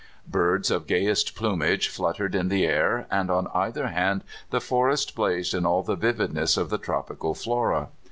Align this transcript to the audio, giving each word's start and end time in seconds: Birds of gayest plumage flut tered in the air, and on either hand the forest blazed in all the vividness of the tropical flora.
Birds 0.27 0.71
of 0.71 0.87
gayest 0.87 1.35
plumage 1.35 1.87
flut 1.87 2.17
tered 2.17 2.33
in 2.33 2.49
the 2.49 2.65
air, 2.65 3.05
and 3.11 3.29
on 3.29 3.45
either 3.53 3.89
hand 3.89 4.23
the 4.49 4.59
forest 4.59 5.13
blazed 5.13 5.53
in 5.53 5.63
all 5.63 5.83
the 5.83 5.93
vividness 5.95 6.57
of 6.57 6.71
the 6.71 6.79
tropical 6.79 7.35
flora. 7.35 7.89